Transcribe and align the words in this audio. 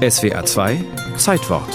SWR 0.00 0.46
2 0.46 0.82
Zeitwort 1.18 1.68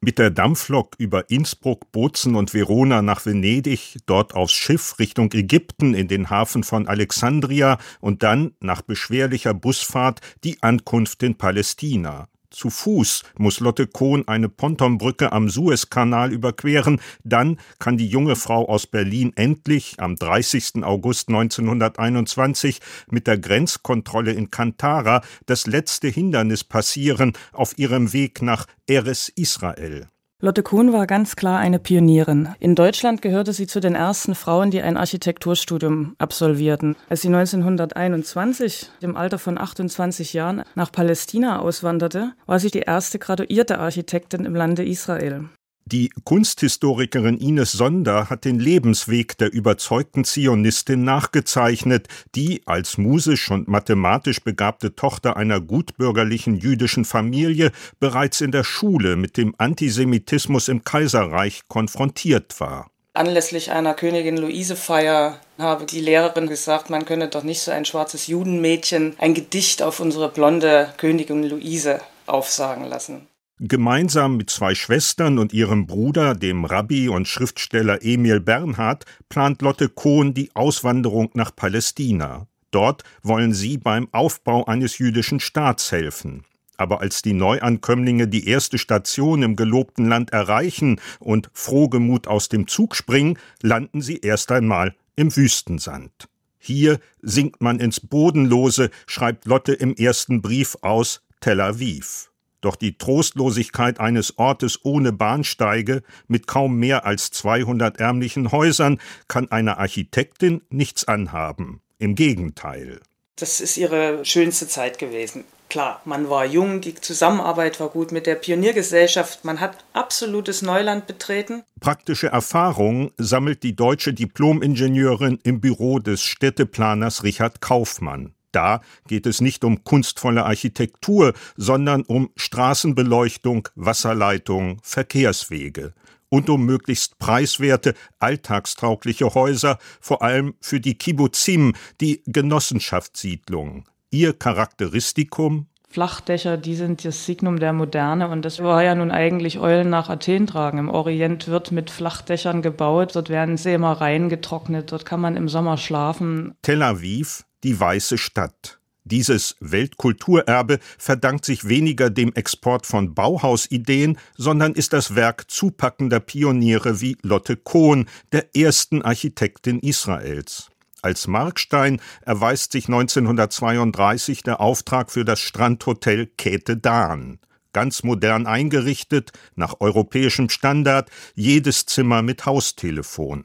Mit 0.00 0.18
der 0.18 0.30
Dampflok 0.30 0.94
über 0.96 1.28
Innsbruck, 1.28 1.92
Bozen 1.92 2.34
und 2.36 2.54
Verona 2.54 3.02
nach 3.02 3.26
Venedig, 3.26 3.98
dort 4.06 4.34
aufs 4.34 4.54
Schiff 4.54 4.98
Richtung 4.98 5.30
Ägypten 5.34 5.92
in 5.92 6.08
den 6.08 6.30
Hafen 6.30 6.64
von 6.64 6.88
Alexandria 6.88 7.76
und 8.00 8.22
dann 8.22 8.54
nach 8.60 8.80
beschwerlicher 8.80 9.52
Busfahrt 9.52 10.22
die 10.42 10.62
Ankunft 10.62 11.22
in 11.22 11.36
Palästina. 11.36 12.30
Zu 12.54 12.70
Fuß 12.70 13.24
muss 13.36 13.60
Lotte 13.60 13.86
Kohn 13.86 14.28
eine 14.28 14.48
Pontonbrücke 14.48 15.32
am 15.32 15.48
Suezkanal 15.48 16.32
überqueren. 16.32 17.00
Dann 17.24 17.58
kann 17.78 17.96
die 17.96 18.06
junge 18.06 18.36
Frau 18.36 18.68
aus 18.68 18.86
Berlin 18.86 19.32
endlich 19.34 19.96
am 19.98 20.16
30. 20.16 20.84
August 20.84 21.28
1921 21.28 22.80
mit 23.10 23.26
der 23.26 23.38
Grenzkontrolle 23.38 24.32
in 24.32 24.50
Kantara 24.50 25.22
das 25.46 25.66
letzte 25.66 26.08
Hindernis 26.08 26.64
passieren 26.64 27.32
auf 27.52 27.76
ihrem 27.76 28.12
Weg 28.12 28.40
nach 28.40 28.66
Eres 28.86 29.28
Israel. 29.30 30.08
Lotte 30.44 30.62
Kuhn 30.62 30.92
war 30.92 31.06
ganz 31.06 31.36
klar 31.36 31.58
eine 31.58 31.78
Pionierin. 31.78 32.50
In 32.60 32.74
Deutschland 32.74 33.22
gehörte 33.22 33.54
sie 33.54 33.66
zu 33.66 33.80
den 33.80 33.94
ersten 33.94 34.34
Frauen, 34.34 34.70
die 34.70 34.82
ein 34.82 34.98
Architekturstudium 34.98 36.16
absolvierten. 36.18 36.96
Als 37.08 37.22
sie 37.22 37.28
1921 37.28 38.90
im 39.00 39.16
Alter 39.16 39.38
von 39.38 39.56
28 39.56 40.34
Jahren 40.34 40.64
nach 40.74 40.92
Palästina 40.92 41.60
auswanderte, 41.60 42.34
war 42.44 42.58
sie 42.58 42.70
die 42.70 42.80
erste 42.80 43.18
graduierte 43.18 43.78
Architektin 43.78 44.44
im 44.44 44.54
Lande 44.54 44.84
Israel. 44.84 45.48
Die 45.86 46.10
Kunsthistorikerin 46.24 47.36
Ines 47.36 47.72
Sonder 47.72 48.30
hat 48.30 48.46
den 48.46 48.58
Lebensweg 48.58 49.36
der 49.36 49.52
überzeugten 49.52 50.24
Zionistin 50.24 51.04
nachgezeichnet, 51.04 52.08
die 52.34 52.62
als 52.64 52.96
musisch 52.96 53.50
und 53.50 53.68
mathematisch 53.68 54.40
begabte 54.40 54.96
Tochter 54.96 55.36
einer 55.36 55.60
gutbürgerlichen 55.60 56.56
jüdischen 56.56 57.04
Familie 57.04 57.70
bereits 58.00 58.40
in 58.40 58.50
der 58.50 58.64
Schule 58.64 59.16
mit 59.16 59.36
dem 59.36 59.54
Antisemitismus 59.58 60.68
im 60.68 60.84
Kaiserreich 60.84 61.68
konfrontiert 61.68 62.58
war. 62.60 62.90
Anlässlich 63.12 63.70
einer 63.70 63.92
Königin 63.92 64.38
Luise-Feier 64.38 65.38
habe 65.58 65.84
die 65.84 66.00
Lehrerin 66.00 66.48
gesagt, 66.48 66.88
man 66.88 67.04
könne 67.04 67.28
doch 67.28 67.42
nicht 67.42 67.60
so 67.60 67.70
ein 67.70 67.84
schwarzes 67.84 68.26
Judenmädchen 68.26 69.16
ein 69.18 69.34
Gedicht 69.34 69.82
auf 69.82 70.00
unsere 70.00 70.30
blonde 70.30 70.94
Königin 70.96 71.44
Luise 71.44 72.00
aufsagen 72.26 72.84
lassen. 72.84 73.28
Gemeinsam 73.66 74.36
mit 74.36 74.50
zwei 74.50 74.74
Schwestern 74.74 75.38
und 75.38 75.54
ihrem 75.54 75.86
Bruder, 75.86 76.34
dem 76.34 76.66
Rabbi 76.66 77.08
und 77.08 77.26
Schriftsteller 77.26 78.04
Emil 78.04 78.38
Bernhard, 78.38 79.06
plant 79.30 79.62
Lotte 79.62 79.88
Kohn 79.88 80.34
die 80.34 80.50
Auswanderung 80.54 81.30
nach 81.32 81.56
Palästina. 81.56 82.46
Dort 82.70 83.04
wollen 83.22 83.54
sie 83.54 83.78
beim 83.78 84.08
Aufbau 84.12 84.66
eines 84.66 84.98
jüdischen 84.98 85.40
Staats 85.40 85.92
helfen. 85.92 86.44
Aber 86.76 87.00
als 87.00 87.22
die 87.22 87.32
Neuankömmlinge 87.32 88.28
die 88.28 88.46
erste 88.48 88.76
Station 88.76 89.42
im 89.42 89.56
gelobten 89.56 90.10
Land 90.10 90.34
erreichen 90.34 91.00
und 91.18 91.48
frohgemut 91.54 92.26
aus 92.26 92.50
dem 92.50 92.68
Zug 92.68 92.94
springen, 92.94 93.38
landen 93.62 94.02
sie 94.02 94.18
erst 94.18 94.52
einmal 94.52 94.94
im 95.16 95.34
Wüstensand. 95.34 96.28
Hier 96.58 96.98
sinkt 97.22 97.62
man 97.62 97.80
ins 97.80 97.98
Bodenlose, 97.98 98.90
schreibt 99.06 99.46
Lotte 99.46 99.72
im 99.72 99.94
ersten 99.94 100.42
Brief 100.42 100.76
aus 100.82 101.22
Tel 101.40 101.62
Aviv. 101.62 102.30
Doch 102.64 102.76
die 102.76 102.96
Trostlosigkeit 102.96 104.00
eines 104.00 104.38
Ortes 104.38 104.80
ohne 104.84 105.12
Bahnsteige 105.12 106.02
mit 106.28 106.46
kaum 106.46 106.78
mehr 106.78 107.04
als 107.04 107.30
200 107.30 107.98
ärmlichen 107.98 108.52
Häusern 108.52 109.00
kann 109.28 109.50
einer 109.50 109.76
Architektin 109.76 110.62
nichts 110.70 111.06
anhaben. 111.06 111.82
Im 111.98 112.14
Gegenteil. 112.14 113.00
Das 113.36 113.60
ist 113.60 113.76
ihre 113.76 114.24
schönste 114.24 114.66
Zeit 114.66 114.98
gewesen. 114.98 115.44
Klar, 115.68 116.00
man 116.06 116.30
war 116.30 116.46
jung, 116.46 116.80
die 116.80 116.94
Zusammenarbeit 116.94 117.80
war 117.80 117.90
gut 117.90 118.12
mit 118.12 118.26
der 118.26 118.36
Pioniergesellschaft, 118.36 119.44
man 119.44 119.60
hat 119.60 119.84
absolutes 119.92 120.62
Neuland 120.62 121.06
betreten. 121.06 121.64
Praktische 121.80 122.28
Erfahrung 122.28 123.10
sammelt 123.18 123.62
die 123.62 123.76
deutsche 123.76 124.14
Diplomingenieurin 124.14 125.38
im 125.42 125.60
Büro 125.60 125.98
des 125.98 126.22
Städteplaners 126.22 127.24
Richard 127.24 127.60
Kaufmann. 127.60 128.34
Da 128.54 128.80
geht 129.08 129.26
es 129.26 129.40
nicht 129.40 129.64
um 129.64 129.82
kunstvolle 129.84 130.44
Architektur, 130.44 131.34
sondern 131.56 132.02
um 132.02 132.30
Straßenbeleuchtung, 132.36 133.68
Wasserleitung, 133.74 134.80
Verkehrswege 134.82 135.92
und 136.28 136.48
um 136.50 136.64
möglichst 136.64 137.18
preiswerte, 137.18 137.94
alltagstaugliche 138.18 139.34
Häuser, 139.34 139.78
vor 140.00 140.22
allem 140.22 140.54
für 140.60 140.80
die 140.80 140.96
Kibbuzim, 140.96 141.74
die 142.00 142.22
Genossenschaftssiedlungen. 142.26 143.84
Ihr 144.10 144.32
Charakteristikum 144.32 145.66
Flachdächer, 145.94 146.56
die 146.56 146.74
sind 146.74 147.04
das 147.04 147.24
Signum 147.24 147.60
der 147.60 147.72
Moderne 147.72 148.28
und 148.28 148.44
das 148.44 148.60
war 148.60 148.82
ja 148.82 148.96
nun 148.96 149.12
eigentlich 149.12 149.60
Eulen 149.60 149.90
nach 149.90 150.08
Athen 150.08 150.48
tragen. 150.48 150.78
Im 150.78 150.88
Orient 150.88 151.46
wird 151.46 151.70
mit 151.70 151.88
Flachdächern 151.88 152.62
gebaut, 152.62 153.14
dort 153.14 153.28
werden 153.28 153.56
Sämereien 153.56 154.28
getrocknet, 154.28 154.90
dort 154.90 155.06
kann 155.06 155.20
man 155.20 155.36
im 155.36 155.48
Sommer 155.48 155.76
schlafen. 155.76 156.56
Tel 156.62 156.82
Aviv 156.82 157.44
die 157.64 157.80
Weiße 157.80 158.18
Stadt. 158.18 158.78
Dieses 159.06 159.56
Weltkulturerbe 159.60 160.78
verdankt 160.96 161.44
sich 161.44 161.68
weniger 161.68 162.08
dem 162.08 162.32
Export 162.32 162.86
von 162.86 163.14
Bauhausideen, 163.14 164.18
sondern 164.36 164.72
ist 164.72 164.94
das 164.94 165.14
Werk 165.14 165.50
zupackender 165.50 166.20
Pioniere 166.20 167.02
wie 167.02 167.18
Lotte 167.22 167.56
Kohn, 167.56 168.06
der 168.32 168.56
ersten 168.56 169.02
Architektin 169.02 169.78
Israels. 169.80 170.70
Als 171.02 171.26
Markstein 171.26 172.00
erweist 172.22 172.72
sich 172.72 172.86
1932 172.86 174.42
der 174.42 174.60
Auftrag 174.60 175.10
für 175.10 175.26
das 175.26 175.40
Strandhotel 175.40 176.26
Käthe 176.26 176.78
Dahn. 176.78 177.40
Ganz 177.74 178.04
modern 178.04 178.46
eingerichtet, 178.46 179.32
nach 179.54 179.80
europäischem 179.80 180.48
Standard, 180.48 181.10
jedes 181.34 181.84
Zimmer 181.84 182.22
mit 182.22 182.46
Haustelefon. 182.46 183.44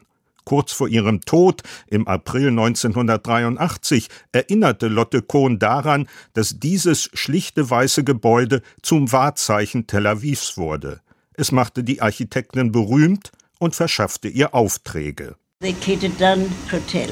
Kurz 0.49 0.71
vor 0.71 0.87
ihrem 0.87 1.21
Tod 1.21 1.61
im 1.85 2.07
April 2.07 2.47
1983 2.47 4.07
erinnerte 4.31 4.87
Lotte 4.87 5.21
Kohn 5.21 5.59
daran, 5.59 6.07
dass 6.33 6.59
dieses 6.59 7.11
schlichte 7.13 7.69
weiße 7.69 8.03
Gebäude 8.03 8.63
zum 8.81 9.11
Wahrzeichen 9.11 9.85
Tel 9.85 10.07
Avivs 10.07 10.57
wurde. 10.57 11.01
Es 11.33 11.51
machte 11.51 11.83
die 11.83 12.01
Architektin 12.01 12.71
berühmt 12.71 13.31
und 13.59 13.75
verschaffte 13.75 14.27
ihr 14.27 14.55
Aufträge. 14.55 15.35
They 15.59 15.73
catered 15.73 16.19
down 16.19 16.51
hotel. 16.71 17.11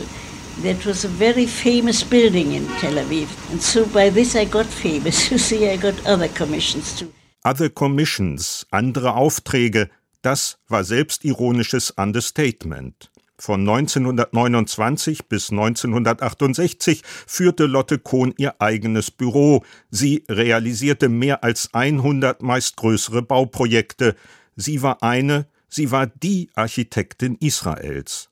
That 0.64 0.84
was 0.88 1.06
a 1.06 1.10
very 1.20 1.46
famous 1.46 2.04
building 2.04 2.56
in 2.56 2.68
Tel 2.80 2.98
Aviv. 2.98 3.28
And 3.52 3.62
so 3.62 3.86
by 3.86 4.10
this 4.10 4.36
I 4.36 4.46
got 4.46 4.66
famous. 4.66 5.30
You 5.30 5.38
see, 5.38 5.72
I 5.72 5.78
got 5.78 5.94
other 6.08 6.28
commissions 6.28 6.96
too. 6.96 7.14
Other 7.44 7.70
commissions, 7.70 8.66
andere 8.72 9.14
Aufträge, 9.14 9.92
das 10.24 10.58
war 10.68 10.84
selbstironisches 10.84 11.92
Understatement. 11.92 13.12
Von 13.40 13.62
1929 13.62 15.28
bis 15.28 15.52
1968 15.52 17.04
führte 17.28 17.68
Lotte 17.68 18.00
Kohn 18.00 18.34
ihr 18.38 18.60
eigenes 18.60 19.12
Büro. 19.12 19.64
Sie 19.92 20.24
realisierte 20.28 21.08
mehr 21.08 21.44
als 21.44 21.70
100 21.74 22.42
meist 22.42 22.78
größere 22.78 23.22
Bauprojekte. 23.22 24.16
Sie 24.56 24.82
war 24.82 25.04
eine, 25.04 25.46
sie 25.70 25.92
war 25.92 26.08
die 26.08 26.50
Architektin 26.56 27.36
Israels. 27.40 28.30